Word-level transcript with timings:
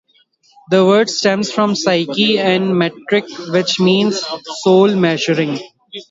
The 0.71 0.83
word 0.83 1.11
stems 1.11 1.51
from 1.51 1.75
"psyche" 1.75 2.39
and 2.39 2.75
"metric", 2.75 3.25
which 3.49 3.79
means 3.79 4.19
"soul-measuring". 4.63 5.59